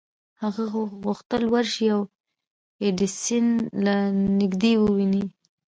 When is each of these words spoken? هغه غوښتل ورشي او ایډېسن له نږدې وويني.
هغه 0.41 0.63
غوښتل 1.03 1.43
ورشي 1.53 1.85
او 1.95 2.01
ایډېسن 2.83 3.45
له 3.85 3.95
نږدې 4.39 4.73
وويني. 4.79 5.23